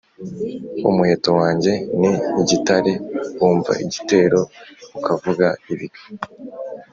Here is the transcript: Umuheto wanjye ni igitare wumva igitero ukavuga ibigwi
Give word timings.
Umuheto 0.89 1.29
wanjye 1.39 1.71
ni 1.99 2.11
igitare 2.41 2.91
wumva 3.39 3.71
igitero 3.85 4.39
ukavuga 4.97 5.47
ibigwi 5.71 6.03